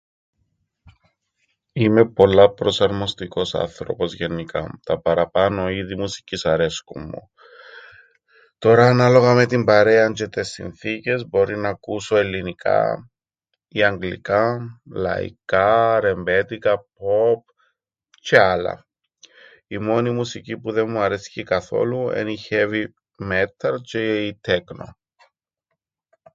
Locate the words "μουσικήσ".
5.95-6.45